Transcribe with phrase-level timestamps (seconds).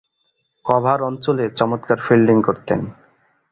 [0.65, 2.79] Cover অঞ্চলে চমৎকার fielding করতেন।